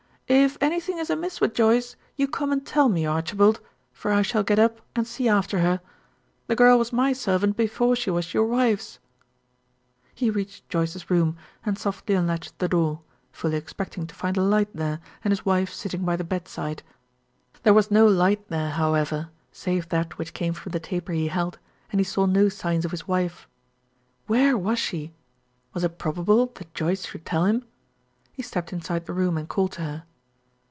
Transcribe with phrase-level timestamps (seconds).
[0.33, 3.59] "If anything is amiss with Joyce, you come and tell me, Archibald,
[3.91, 5.81] for I shall get up and see after her.
[6.47, 8.99] The girl was my servant before she was your wife's."
[10.15, 11.35] He reached Joyce's room,
[11.65, 13.01] and softly unlatched the door,
[13.33, 16.81] fully expecting to find a light there, and his wife sitting by the bedside.
[17.63, 21.59] There was no light there, however, save that which came from the taper he held,
[21.91, 23.49] and he saw no signs of his wife.
[24.27, 25.11] Where was she?
[25.73, 27.65] Was it probable that Joyce should tell him?
[28.31, 30.03] He stepped inside the room and called to her.